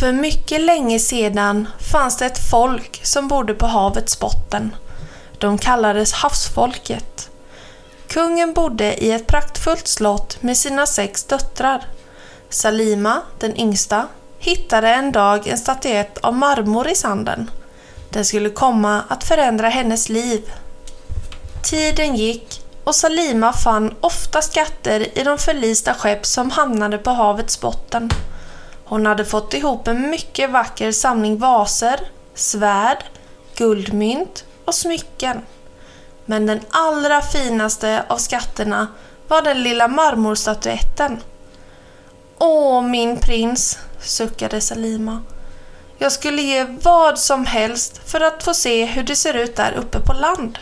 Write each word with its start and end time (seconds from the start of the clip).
För 0.00 0.12
mycket 0.12 0.60
länge 0.60 0.98
sedan 0.98 1.68
fanns 1.92 2.16
det 2.16 2.26
ett 2.26 2.50
folk 2.50 3.00
som 3.02 3.28
bodde 3.28 3.54
på 3.54 3.66
havets 3.66 4.20
botten. 4.20 4.76
De 5.38 5.58
kallades 5.58 6.12
havsfolket. 6.12 7.30
Kungen 8.08 8.52
bodde 8.52 9.04
i 9.04 9.12
ett 9.12 9.26
praktfullt 9.26 9.88
slott 9.88 10.42
med 10.42 10.56
sina 10.56 10.86
sex 10.86 11.24
döttrar. 11.24 11.84
Salima, 12.48 13.22
den 13.38 13.56
yngsta, 13.56 14.06
hittade 14.38 14.88
en 14.88 15.12
dag 15.12 15.48
en 15.48 15.58
statyett 15.58 16.18
av 16.18 16.34
marmor 16.34 16.88
i 16.88 16.94
sanden. 16.94 17.50
Den 18.10 18.24
skulle 18.24 18.50
komma 18.50 19.02
att 19.08 19.24
förändra 19.24 19.68
hennes 19.68 20.08
liv. 20.08 20.52
Tiden 21.62 22.16
gick 22.16 22.62
och 22.84 22.94
Salima 22.94 23.52
fann 23.52 23.94
ofta 24.00 24.42
skatter 24.42 25.18
i 25.18 25.24
de 25.24 25.38
förlista 25.38 25.94
skepp 25.94 26.26
som 26.26 26.50
hamnade 26.50 26.98
på 26.98 27.10
havets 27.10 27.60
botten. 27.60 28.10
Hon 28.84 29.06
hade 29.06 29.24
fått 29.24 29.54
ihop 29.54 29.88
en 29.88 30.10
mycket 30.10 30.50
vacker 30.50 30.92
samling 30.92 31.38
vaser, 31.38 32.00
svärd, 32.34 33.04
guldmynt 33.56 34.44
och 34.64 34.74
smycken. 34.74 35.42
Men 36.24 36.46
den 36.46 36.60
allra 36.70 37.20
finaste 37.20 38.04
av 38.08 38.16
skatterna 38.16 38.86
var 39.28 39.42
den 39.42 39.62
lilla 39.62 39.88
marmorstatyetten. 39.88 41.20
Åh, 42.38 42.82
min 42.82 43.16
prins, 43.16 43.78
suckade 44.00 44.60
Salima. 44.60 45.22
Jag 45.98 46.12
skulle 46.12 46.42
ge 46.42 46.64
vad 46.64 47.18
som 47.18 47.46
helst 47.46 48.10
för 48.10 48.20
att 48.20 48.42
få 48.42 48.54
se 48.54 48.84
hur 48.84 49.02
det 49.02 49.16
ser 49.16 49.34
ut 49.34 49.56
där 49.56 49.72
uppe 49.72 50.00
på 50.00 50.12
land. 50.12 50.58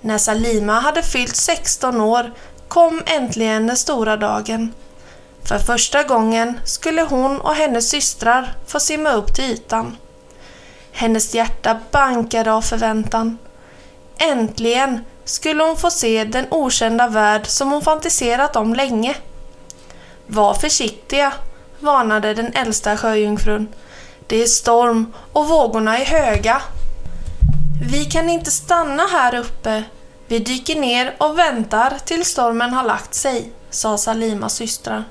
När 0.00 0.18
Salima 0.18 0.80
hade 0.80 1.02
fyllt 1.02 1.36
16 1.36 2.00
år 2.00 2.32
kom 2.68 3.02
äntligen 3.06 3.66
den 3.66 3.76
stora 3.76 4.16
dagen. 4.16 4.74
För 5.44 5.58
första 5.58 6.02
gången 6.02 6.60
skulle 6.64 7.02
hon 7.02 7.40
och 7.40 7.54
hennes 7.54 7.90
systrar 7.90 8.54
få 8.66 8.80
simma 8.80 9.12
upp 9.12 9.34
till 9.34 9.44
ytan. 9.44 9.96
Hennes 10.92 11.34
hjärta 11.34 11.80
bankade 11.90 12.52
av 12.52 12.62
förväntan. 12.62 13.38
Äntligen 14.18 15.04
skulle 15.24 15.64
hon 15.64 15.76
få 15.76 15.90
se 15.90 16.24
den 16.24 16.46
okända 16.50 17.08
värld 17.08 17.46
som 17.46 17.72
hon 17.72 17.82
fantiserat 17.82 18.56
om 18.56 18.74
länge. 18.74 19.16
Var 20.26 20.54
försiktiga, 20.54 21.32
varnade 21.80 22.34
den 22.34 22.52
äldsta 22.52 22.96
sjöjungfrun. 22.96 23.68
Det 24.26 24.42
är 24.42 24.46
storm 24.46 25.12
och 25.32 25.48
vågorna 25.48 25.98
är 25.98 26.04
höga. 26.04 26.62
Vi 27.90 28.04
kan 28.04 28.30
inte 28.30 28.50
stanna 28.50 29.02
här 29.06 29.34
uppe. 29.34 29.82
Vi 30.26 30.38
dyker 30.38 30.80
ner 30.80 31.16
och 31.18 31.38
väntar 31.38 31.96
tills 32.04 32.28
stormen 32.28 32.72
har 32.72 32.84
lagt 32.84 33.14
sig, 33.14 33.52
sa 33.70 33.98
Salimas 33.98 34.54
systrar. 34.54 35.04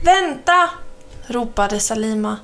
Vänta! 0.00 0.70
ropade 1.26 1.80
Salima. 1.80 2.36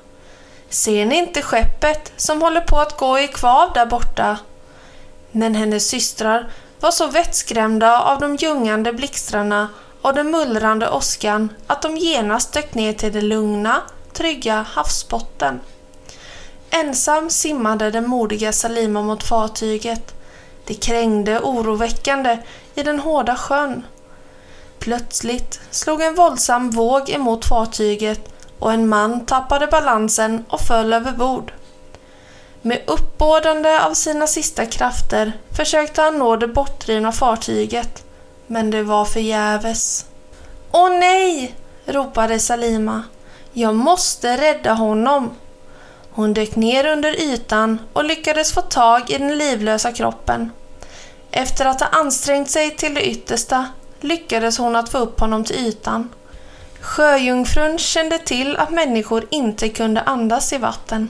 Ser 0.69 1.05
ni 1.05 1.17
inte 1.17 1.41
skeppet 1.41 2.13
som 2.17 2.41
håller 2.41 2.61
på 2.61 2.79
att 2.79 2.97
gå 2.97 3.19
i 3.19 3.27
kvav 3.27 3.73
där 3.73 3.85
borta? 3.85 4.37
Men 5.31 5.55
hennes 5.55 5.87
systrar 5.89 6.49
var 6.79 6.91
så 6.91 7.07
vettskrämda 7.07 8.01
av 8.01 8.19
de 8.19 8.35
ljungande 8.35 8.93
blixtrarna 8.93 9.69
och 10.01 10.13
den 10.13 10.31
mullrande 10.31 10.89
åskan 10.89 11.49
att 11.67 11.81
de 11.81 11.97
genast 11.97 12.53
dök 12.53 12.73
ner 12.73 12.93
till 12.93 13.13
den 13.13 13.27
lugna, 13.27 13.81
trygga 14.13 14.65
havsbotten. 14.69 15.59
Ensam 16.69 17.29
simmade 17.29 17.91
den 17.91 18.09
modiga 18.09 18.53
Salima 18.53 19.01
mot 19.01 19.23
fartyget. 19.23 20.13
Det 20.65 20.73
krängde 20.73 21.39
oroväckande 21.39 22.37
i 22.75 22.83
den 22.83 22.99
hårda 22.99 23.35
sjön. 23.35 23.83
Plötsligt 24.85 25.59
slog 25.71 26.01
en 26.01 26.15
våldsam 26.15 26.69
våg 26.69 27.09
emot 27.09 27.45
fartyget 27.45 28.29
och 28.59 28.73
en 28.73 28.87
man 28.87 29.25
tappade 29.25 29.67
balansen 29.67 30.45
och 30.49 30.61
föll 30.61 30.93
över 30.93 31.11
bord. 31.11 31.53
Med 32.61 32.81
uppbådande 32.87 33.79
av 33.79 33.93
sina 33.93 34.27
sista 34.27 34.65
krafter 34.65 35.33
försökte 35.57 36.01
han 36.01 36.19
nå 36.19 36.35
det 36.35 36.47
bortdrivna 36.47 37.11
fartyget, 37.11 38.03
men 38.47 38.71
det 38.71 38.83
var 38.83 39.05
förgäves. 39.05 40.05
Åh 40.71 40.89
nej! 40.89 41.55
ropade 41.85 42.39
Salima. 42.39 43.03
Jag 43.53 43.75
måste 43.75 44.37
rädda 44.37 44.73
honom. 44.73 45.31
Hon 46.11 46.33
dök 46.33 46.55
ner 46.55 46.85
under 46.85 47.21
ytan 47.21 47.79
och 47.93 48.05
lyckades 48.05 48.53
få 48.53 48.61
tag 48.61 49.09
i 49.09 49.17
den 49.17 49.37
livlösa 49.37 49.91
kroppen. 49.91 50.51
Efter 51.31 51.65
att 51.65 51.81
ha 51.81 51.87
ansträngt 51.87 52.49
sig 52.49 52.75
till 52.75 52.93
det 52.93 53.09
yttersta 53.09 53.65
lyckades 53.99 54.57
hon 54.57 54.75
att 54.75 54.89
få 54.89 54.97
upp 54.97 55.19
honom 55.19 55.43
till 55.43 55.55
ytan. 55.55 56.09
Sjöjungfrun 56.79 57.77
kände 57.77 58.17
till 58.17 58.57
att 58.57 58.69
människor 58.69 59.25
inte 59.29 59.69
kunde 59.69 60.01
andas 60.01 60.53
i 60.53 60.57
vatten. 60.57 61.09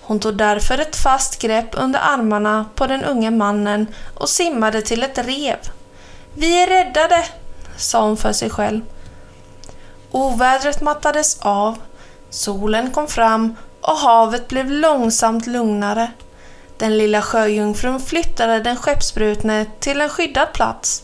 Hon 0.00 0.20
tog 0.20 0.36
därför 0.36 0.78
ett 0.78 0.96
fast 0.96 1.42
grepp 1.42 1.68
under 1.72 2.00
armarna 2.00 2.66
på 2.74 2.86
den 2.86 3.04
unge 3.04 3.30
mannen 3.30 3.86
och 4.14 4.28
simmade 4.28 4.82
till 4.82 5.02
ett 5.02 5.18
rev. 5.18 5.58
Vi 6.34 6.62
är 6.62 6.66
räddade, 6.66 7.24
sa 7.76 8.02
hon 8.02 8.16
för 8.16 8.32
sig 8.32 8.50
själv. 8.50 8.80
Ovädret 10.10 10.80
mattades 10.80 11.38
av, 11.40 11.78
solen 12.30 12.90
kom 12.90 13.08
fram 13.08 13.56
och 13.80 13.96
havet 13.96 14.48
blev 14.48 14.70
långsamt 14.70 15.46
lugnare. 15.46 16.10
Den 16.76 16.98
lilla 16.98 17.22
sjöjungfrun 17.22 18.00
flyttade 18.00 18.60
den 18.60 18.76
skeppsbrutne 18.76 19.66
till 19.80 20.00
en 20.00 20.08
skyddad 20.08 20.52
plats. 20.52 21.02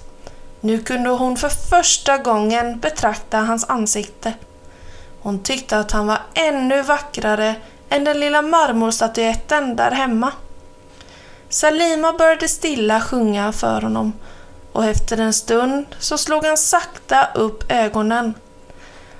Nu 0.64 0.82
kunde 0.82 1.10
hon 1.10 1.36
för 1.36 1.48
första 1.48 2.18
gången 2.18 2.80
betrakta 2.80 3.38
hans 3.38 3.64
ansikte. 3.68 4.32
Hon 5.20 5.42
tyckte 5.42 5.78
att 5.78 5.92
han 5.92 6.06
var 6.06 6.18
ännu 6.34 6.82
vackrare 6.82 7.54
än 7.88 8.04
den 8.04 8.20
lilla 8.20 8.42
marmorstatyetten 8.42 9.76
där 9.76 9.90
hemma. 9.90 10.32
Salima 11.48 12.12
började 12.12 12.48
stilla 12.48 13.00
sjunga 13.00 13.52
för 13.52 13.80
honom 13.82 14.12
och 14.72 14.84
efter 14.84 15.18
en 15.18 15.32
stund 15.32 15.86
så 15.98 16.18
slog 16.18 16.44
han 16.44 16.56
sakta 16.56 17.28
upp 17.34 17.72
ögonen. 17.72 18.34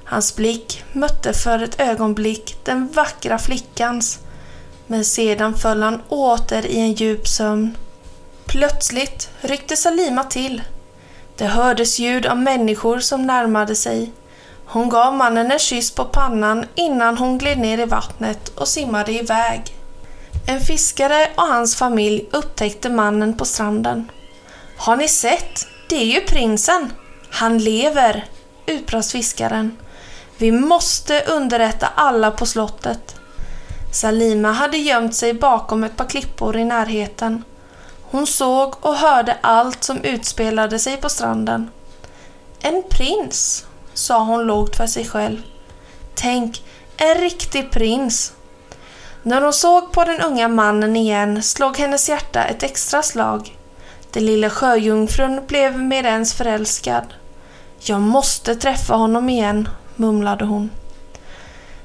Hans 0.05 0.37
blick 0.37 0.85
mötte 0.93 1.33
för 1.33 1.63
ett 1.63 1.81
ögonblick 1.81 2.57
den 2.65 2.89
vackra 2.89 3.39
flickans 3.39 4.19
men 4.87 5.05
sedan 5.05 5.55
föll 5.55 5.83
han 5.83 6.03
åter 6.09 6.67
i 6.67 6.79
en 6.79 6.93
djup 6.93 7.29
sömn. 7.29 7.77
Plötsligt 8.47 9.31
ryckte 9.41 9.77
Salima 9.77 10.25
till. 10.25 10.63
Det 11.37 11.47
hördes 11.47 11.99
ljud 11.99 12.27
av 12.27 12.39
människor 12.39 12.99
som 12.99 13.27
närmade 13.27 13.77
sig. 13.77 14.13
Hon 14.67 14.89
gav 14.89 15.15
mannen 15.15 15.53
en 15.53 15.59
kyss 15.59 15.91
på 15.91 16.05
pannan 16.05 16.67
innan 16.75 17.19
hon 17.19 17.39
gled 17.39 17.59
ner 17.59 17.79
i 17.79 17.85
vattnet 17.85 18.49
och 18.49 18.69
simmade 18.69 19.13
iväg. 19.13 19.63
En 20.47 20.61
fiskare 20.61 21.29
och 21.35 21.43
hans 21.43 21.77
familj 21.77 22.29
upptäckte 22.33 22.91
mannen 22.91 23.37
på 23.37 23.45
stranden. 23.45 24.11
Har 24.77 24.97
ni 24.97 25.09
sett? 25.09 25.67
Det 25.89 25.97
är 25.97 26.05
ju 26.05 26.21
prinsen! 26.21 26.93
Han 27.31 27.59
lever! 27.59 28.25
utbrast 28.67 29.13
fiskaren. 29.13 29.77
Vi 30.39 30.53
måste 30.53 31.21
underrätta 31.21 31.87
alla 31.95 32.31
på 32.31 32.47
slottet. 32.47 33.17
Salima 33.93 34.53
hade 34.53 34.77
gömt 34.77 35.15
sig 35.15 35.35
bakom 35.35 35.85
ett 35.85 35.97
par 35.97 36.05
klippor 36.05 36.57
i 36.57 36.65
närheten. 36.65 37.45
Hon 38.15 38.27
såg 38.27 38.75
och 38.81 38.95
hörde 38.95 39.37
allt 39.41 39.85
som 39.85 40.05
utspelade 40.05 40.79
sig 40.79 40.97
på 40.97 41.09
stranden. 41.09 41.71
En 42.61 42.83
prins, 42.91 43.67
sa 43.95 44.19
hon 44.19 44.45
lågt 44.47 44.77
för 44.77 44.87
sig 44.87 45.05
själv. 45.05 45.43
Tänk, 46.15 46.63
en 46.97 47.15
riktig 47.15 47.71
prins. 47.71 48.33
När 49.23 49.41
hon 49.43 49.53
såg 49.53 49.93
på 49.93 50.05
den 50.05 50.21
unga 50.21 50.49
mannen 50.49 50.97
igen 50.97 51.43
slog 51.43 51.79
hennes 51.79 52.09
hjärta 52.09 52.45
ett 52.45 52.63
extra 52.63 53.03
slag. 53.03 53.59
Den 54.11 54.27
lilla 54.27 54.51
sjöjungfrun 54.51 55.41
blev 55.47 55.79
mer 55.79 56.05
ens 56.05 56.35
förälskad. 56.35 57.15
Jag 57.81 58.01
måste 58.01 58.55
träffa 58.55 58.95
honom 58.95 59.29
igen, 59.29 59.69
mumlade 59.97 60.45
hon. 60.45 60.71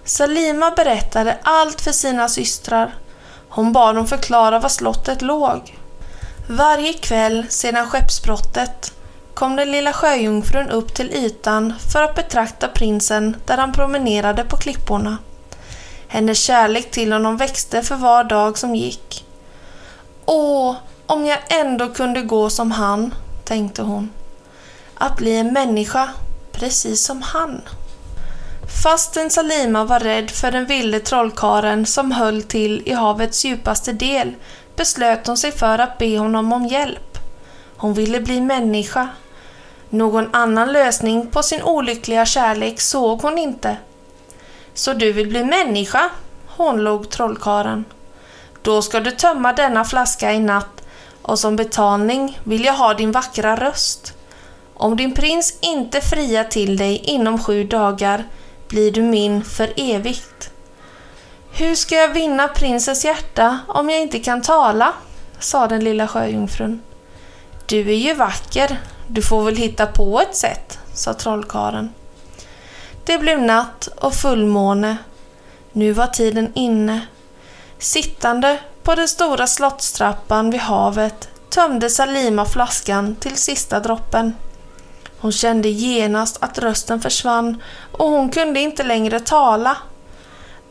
Salima 0.04 0.72
berättade 0.72 1.38
allt 1.44 1.82
för 1.82 1.92
sina 1.92 2.30
systrar. 2.30 2.96
Hon 3.50 3.74
bad 3.74 3.96
dem 3.96 4.08
förklara 4.08 4.60
var 4.60 4.70
slottet 4.70 5.22
låg. 5.22 5.76
Varje 6.52 6.94
kväll 6.94 7.46
sedan 7.50 7.90
skeppsbrottet 7.90 8.94
kom 9.34 9.56
den 9.56 9.72
lilla 9.72 9.94
sjöjungfrun 9.94 10.70
upp 10.70 10.94
till 10.94 11.14
ytan 11.14 11.74
för 11.92 12.02
att 12.04 12.16
betrakta 12.16 12.68
prinsen 12.68 13.36
där 13.46 13.58
han 13.58 13.72
promenerade 13.72 14.44
på 14.44 14.58
klipporna. 14.58 15.18
Hennes 16.08 16.40
kärlek 16.40 16.92
till 16.92 17.12
honom 17.12 17.38
växte 17.38 17.82
för 17.82 17.96
var 17.96 18.24
dag 18.24 18.58
som 18.58 18.76
gick. 18.76 19.26
”Åh, 20.26 20.76
Om 21.06 21.26
jag 21.26 21.40
ändå 21.50 21.90
kunde 21.90 22.22
gå 22.22 22.50
som 22.50 22.72
han, 22.72 23.16
tänkte 23.44 23.82
hon. 23.82 24.10
Att 24.94 25.18
bli 25.18 25.38
en 25.38 25.54
människa, 25.54 26.10
precis 26.52 27.06
som 27.06 27.22
han. 27.22 27.62
Fastän 28.70 29.30
Salima 29.30 29.84
var 29.84 30.00
rädd 30.00 30.32
för 30.32 30.52
den 30.52 30.66
vilde 30.66 31.00
trollkaren 31.00 31.86
som 31.86 32.12
höll 32.12 32.44
till 32.44 32.82
i 32.86 32.94
havets 32.94 33.46
djupaste 33.46 33.94
del 33.94 34.36
beslöt 34.76 35.28
hon 35.28 35.38
sig 35.38 35.52
för 35.52 35.80
att 35.80 35.98
be 35.98 36.20
honom 36.20 36.54
om 36.54 36.66
hjälp. 36.66 37.18
Hon 37.78 37.94
ville 37.94 38.20
bli 38.20 38.42
människa. 38.42 39.10
Någon 39.90 40.36
annan 40.36 40.72
lösning 40.72 41.28
på 41.28 41.44
sin 41.44 41.62
olyckliga 41.62 42.26
kärlek 42.26 42.82
såg 42.82 43.22
hon 43.22 43.38
inte. 43.38 43.78
Så 44.74 44.94
du 44.94 45.12
vill 45.12 45.28
bli 45.28 45.44
människa? 45.44 46.10
hånlog 46.48 47.10
trollkaren. 47.10 47.86
Då 48.62 48.82
ska 48.82 49.00
du 49.00 49.12
tömma 49.12 49.54
denna 49.54 49.86
flaska 49.86 50.34
i 50.34 50.40
natt 50.40 50.84
och 51.22 51.40
som 51.40 51.56
betalning 51.56 52.40
vill 52.44 52.66
jag 52.66 52.74
ha 52.74 52.94
din 52.94 53.12
vackra 53.12 53.56
röst. 53.56 54.14
Om 54.74 54.98
din 54.98 55.14
prins 55.14 55.58
inte 55.62 56.02
friar 56.02 56.44
till 56.44 56.78
dig 56.78 56.98
inom 56.98 57.44
sju 57.44 57.64
dagar 57.64 58.24
blir 58.70 58.92
du 58.92 59.02
min 59.02 59.44
för 59.44 59.74
evigt. 59.76 60.52
Hur 61.52 61.76
ska 61.76 61.96
jag 61.96 62.14
vinna 62.14 62.48
prinsens 62.48 63.06
hjärta 63.06 63.60
om 63.68 63.90
jag 63.90 64.02
inte 64.02 64.20
kan 64.20 64.42
tala? 64.42 64.94
sa 65.40 65.68
den 65.68 65.84
lilla 65.84 66.08
sjöjungfrun. 66.08 66.82
Du 67.66 67.80
är 67.80 67.96
ju 67.96 68.14
vacker, 68.14 68.80
du 69.08 69.22
får 69.22 69.44
väl 69.44 69.56
hitta 69.56 69.86
på 69.86 70.22
ett 70.22 70.36
sätt, 70.36 70.80
sa 70.94 71.14
trollkaren. 71.14 71.94
Det 73.06 73.18
blev 73.18 73.42
natt 73.42 73.90
och 73.96 74.14
fullmåne. 74.14 74.98
Nu 75.72 75.92
var 75.92 76.08
tiden 76.08 76.52
inne. 76.56 77.02
Sittande 77.78 78.60
på 78.84 78.96
den 78.96 79.08
stora 79.08 79.48
slottstrappan 79.48 80.52
vid 80.52 80.62
havet 80.62 81.30
tömde 81.50 81.90
Salima 81.90 82.46
flaskan 82.46 83.16
till 83.16 83.38
sista 83.38 83.80
droppen. 83.80 84.34
Hon 85.22 85.32
kände 85.32 85.70
genast 85.70 86.38
att 86.44 86.58
rösten 86.58 87.02
försvann 87.02 87.62
och 87.92 88.10
hon 88.10 88.30
kunde 88.30 88.60
inte 88.60 88.84
längre 88.84 89.20
tala. 89.20 89.78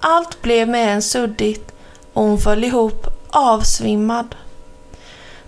Allt 0.01 0.43
blev 0.43 0.69
med 0.69 0.95
en 0.95 1.03
suddigt 1.03 1.73
och 2.13 2.23
hon 2.23 2.39
föll 2.39 2.65
ihop 2.65 3.07
avsvimmad. 3.31 4.35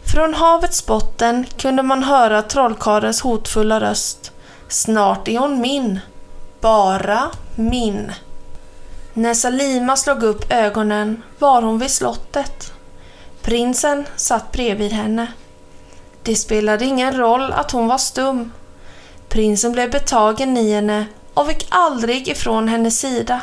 Från 0.04 0.34
havets 0.34 0.86
botten 0.86 1.46
kunde 1.56 1.82
man 1.82 2.02
höra 2.02 2.42
trollkarlens 2.42 3.20
hotfulla 3.20 3.80
röst. 3.80 4.32
Snart 4.68 5.28
är 5.28 5.38
hon 5.38 5.60
min. 5.60 6.00
Bara 6.60 7.30
min. 7.54 8.12
När 9.14 9.34
Salima 9.34 9.96
slog 9.96 10.22
upp 10.22 10.52
ögonen 10.52 11.22
var 11.38 11.62
hon 11.62 11.78
vid 11.78 11.90
slottet. 11.90 12.72
Prinsen 13.42 14.06
satt 14.16 14.52
bredvid 14.52 14.92
henne. 14.92 15.26
Det 16.22 16.34
spelade 16.34 16.84
ingen 16.84 17.16
roll 17.16 17.52
att 17.52 17.70
hon 17.70 17.88
var 17.88 17.98
stum. 17.98 18.52
Prinsen 19.30 19.72
blev 19.72 19.90
betagen 19.90 20.56
i 20.56 20.72
henne 20.72 21.06
och 21.34 21.46
fick 21.46 21.66
aldrig 21.68 22.28
ifrån 22.28 22.68
hennes 22.68 23.00
sida. 23.00 23.42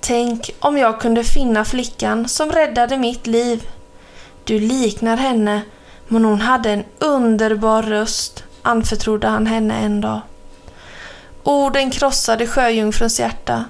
Tänk 0.00 0.50
om 0.60 0.78
jag 0.78 1.00
kunde 1.00 1.24
finna 1.24 1.64
flickan 1.64 2.28
som 2.28 2.52
räddade 2.52 2.96
mitt 2.96 3.26
liv. 3.26 3.68
Du 4.44 4.60
liknar 4.60 5.16
henne, 5.16 5.62
men 6.08 6.24
hon 6.24 6.40
hade 6.40 6.70
en 6.70 6.84
underbar 6.98 7.82
röst, 7.82 8.44
anförtrodde 8.62 9.26
han 9.26 9.46
henne 9.46 9.74
en 9.74 10.00
dag. 10.00 10.20
Orden 11.42 11.90
krossade 11.90 12.46
sjöjungfruns 12.46 13.20
hjärta. 13.20 13.64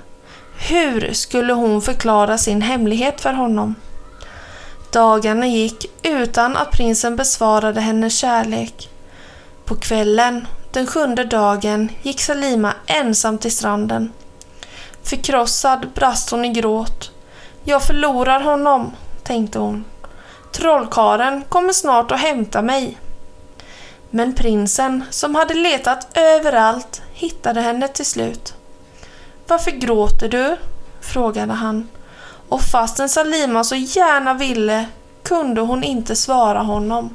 Hur 0.69 1.13
skulle 1.13 1.53
hon 1.53 1.83
förklara 1.83 2.39
sin 2.39 2.63
hemlighet 2.63 3.21
för 3.21 3.33
honom? 3.33 3.75
Dagarna 4.93 5.47
gick 5.47 5.87
utan 6.03 6.57
att 6.57 6.71
prinsen 6.71 7.17
besvarade 7.17 7.81
hennes 7.81 8.19
kärlek. 8.19 8.91
På 9.65 9.75
kvällen, 9.75 10.47
den 10.77 10.87
sjunde 10.87 11.25
dagen, 11.25 11.89
gick 12.03 12.21
Salima 12.21 12.75
ensam 12.87 13.39
till 13.39 13.57
stranden. 13.57 14.13
Förkrossad 15.03 15.89
brast 15.95 16.31
hon 16.31 16.45
i 16.45 16.49
gråt. 16.49 17.11
Jag 17.65 17.83
förlorar 17.83 18.41
honom, 18.41 18.93
tänkte 19.23 19.59
hon. 19.59 19.85
Trollkaren 20.53 21.45
kommer 21.49 21.73
snart 21.73 22.13
att 22.13 22.21
hämta 22.21 22.63
mig. 22.63 22.99
Men 24.11 24.35
prinsen, 24.35 25.05
som 25.11 25.35
hade 25.35 25.55
letat 25.55 26.09
överallt, 26.15 27.03
hittade 27.13 27.61
henne 27.61 27.89
till 27.89 28.07
slut. 28.07 28.55
Varför 29.47 29.71
gråter 29.71 30.29
du? 30.29 30.57
frågade 31.01 31.53
han. 31.53 31.89
Och 32.49 32.63
fastän 32.63 33.09
Salima 33.09 33.65
så 33.65 33.75
gärna 33.75 34.35
ville 34.35 34.87
kunde 35.23 35.61
hon 35.61 35.85
inte 35.85 36.17
svara 36.17 36.61
honom. 36.61 37.11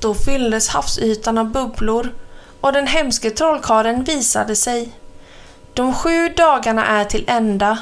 Då 0.00 0.14
fylldes 0.14 0.68
havsytan 0.68 1.38
av 1.38 1.50
bubblor 1.50 2.12
och 2.66 2.72
den 2.72 2.86
hemske 2.86 3.30
trollkaren 3.30 4.04
visade 4.04 4.56
sig. 4.56 4.88
De 5.74 5.94
sju 5.94 6.28
dagarna 6.28 6.86
är 6.86 7.04
till 7.04 7.24
ända. 7.26 7.78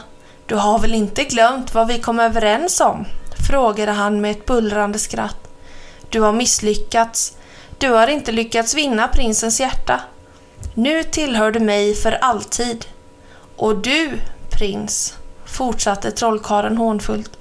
Du 0.46 0.54
har 0.54 0.78
väl 0.78 0.94
inte 0.94 1.24
glömt 1.24 1.74
vad 1.74 1.88
vi 1.88 1.98
kom 1.98 2.20
överens 2.20 2.80
om? 2.80 3.04
frågade 3.48 3.92
han 3.92 4.20
med 4.20 4.30
ett 4.30 4.46
bullrande 4.46 4.98
skratt. 4.98 5.48
Du 6.08 6.20
har 6.20 6.32
misslyckats. 6.32 7.36
Du 7.78 7.90
har 7.90 8.08
inte 8.08 8.32
lyckats 8.32 8.74
vinna 8.74 9.08
prinsens 9.08 9.60
hjärta. 9.60 10.00
Nu 10.74 11.02
tillhör 11.02 11.52
du 11.52 11.60
mig 11.60 11.94
för 11.94 12.12
alltid. 12.12 12.86
Och 13.56 13.76
du, 13.76 14.18
prins, 14.50 15.14
fortsatte 15.46 16.10
trollkaren 16.10 16.76
hånfullt. 16.76 17.38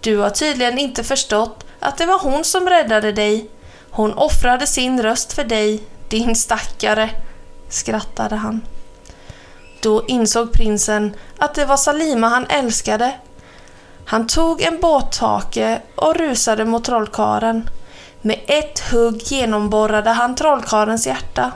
Du 0.00 0.16
har 0.16 0.30
tydligen 0.30 0.78
inte 0.78 1.04
förstått 1.04 1.64
att 1.80 1.98
det 1.98 2.06
var 2.06 2.18
hon 2.18 2.44
som 2.44 2.68
räddade 2.68 3.12
dig. 3.12 3.50
Hon 3.90 4.12
offrade 4.12 4.66
sin 4.66 5.02
röst 5.02 5.32
för 5.32 5.44
dig, 5.44 5.82
din 6.08 6.36
stackare, 6.36 7.10
skrattade 7.68 8.36
han. 8.36 8.62
Då 9.80 10.04
insåg 10.06 10.52
prinsen 10.52 11.14
att 11.38 11.54
det 11.54 11.64
var 11.64 11.76
Salima 11.76 12.28
han 12.28 12.46
älskade. 12.46 13.14
Han 14.04 14.26
tog 14.26 14.62
en 14.62 14.80
båthake 14.80 15.82
och 15.94 16.16
rusade 16.16 16.64
mot 16.64 16.84
trollkaren. 16.84 17.70
Med 18.20 18.40
ett 18.46 18.80
hugg 18.90 19.22
genomborrade 19.22 20.10
han 20.10 20.34
trollkarens 20.34 21.06
hjärta. 21.06 21.52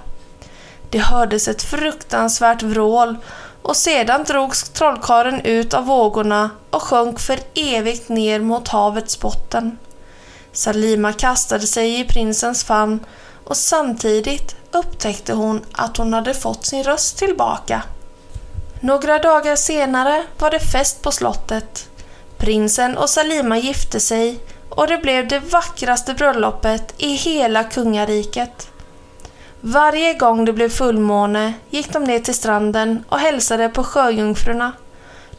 Det 0.90 0.98
hördes 0.98 1.48
ett 1.48 1.62
fruktansvärt 1.62 2.62
vrål 2.62 3.16
och 3.62 3.76
sedan 3.76 4.24
drogs 4.24 4.68
trollkaren 4.68 5.40
ut 5.40 5.74
av 5.74 5.84
vågorna 5.84 6.50
och 6.70 6.82
sjönk 6.82 7.20
för 7.20 7.38
evigt 7.54 8.08
ner 8.08 8.40
mot 8.40 8.68
havets 8.68 9.20
botten. 9.20 9.78
Salima 10.52 11.12
kastade 11.12 11.66
sig 11.66 12.00
i 12.00 12.04
prinsens 12.04 12.64
famn 12.64 13.00
och 13.48 13.56
samtidigt 13.56 14.56
upptäckte 14.72 15.32
hon 15.32 15.64
att 15.72 15.96
hon 15.96 16.12
hade 16.12 16.34
fått 16.34 16.66
sin 16.66 16.84
röst 16.84 17.18
tillbaka. 17.18 17.82
Några 18.80 19.18
dagar 19.18 19.56
senare 19.56 20.24
var 20.38 20.50
det 20.50 20.60
fest 20.60 21.02
på 21.02 21.10
slottet. 21.10 21.88
Prinsen 22.36 22.96
och 22.96 23.10
Salima 23.10 23.58
gifte 23.58 24.00
sig 24.00 24.40
och 24.68 24.86
det 24.86 24.98
blev 24.98 25.28
det 25.28 25.38
vackraste 25.38 26.14
bröllopet 26.14 26.94
i 26.96 27.14
hela 27.14 27.64
kungariket. 27.64 28.68
Varje 29.60 30.14
gång 30.14 30.44
det 30.44 30.52
blev 30.52 30.68
fullmåne 30.68 31.52
gick 31.70 31.92
de 31.92 32.04
ner 32.04 32.18
till 32.18 32.34
stranden 32.34 33.04
och 33.08 33.18
hälsade 33.18 33.68
på 33.68 33.84
sjöjungfrurna. 33.84 34.72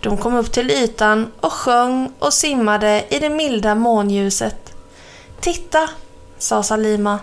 De 0.02 0.18
kom 0.18 0.36
upp 0.36 0.52
till 0.52 0.72
ytan 0.72 1.32
och 1.40 1.54
sjöng 1.54 2.12
och 2.20 2.34
simmade 2.34 3.06
i 3.10 3.20
det 3.20 3.30
milda 3.30 3.76
månljuset. 3.76 4.74
Titta, 5.40 5.90
sa 6.38 6.64
Salima. 6.64 7.20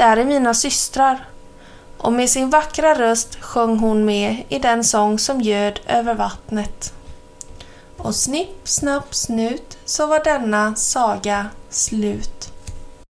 Där 0.00 0.16
är 0.16 0.24
mina 0.24 0.54
systrar 0.54 1.28
och 1.98 2.12
med 2.12 2.30
sin 2.30 2.50
vackra 2.50 2.94
röst 2.94 3.36
sjöng 3.40 3.78
hon 3.78 4.04
med 4.04 4.44
i 4.48 4.58
den 4.58 4.84
sång 4.84 5.18
som 5.18 5.40
göd 5.40 5.80
över 5.86 6.14
vattnet. 6.14 6.92
Och 7.96 8.14
snipp, 8.14 8.68
snapp, 8.68 9.14
snut 9.14 9.78
så 9.84 10.06
var 10.06 10.24
denna 10.24 10.74
saga 10.74 11.46
slut. 11.70 12.49